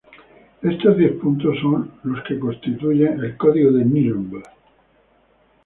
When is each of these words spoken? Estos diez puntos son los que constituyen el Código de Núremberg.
Estos 0.63 0.97
diez 0.97 1.11
puntos 1.21 1.59
son 1.61 1.91
los 2.05 2.23
que 2.23 2.39
constituyen 2.39 3.19
el 3.23 3.37
Código 3.37 3.71
de 3.71 3.85
Núremberg. 3.85 4.47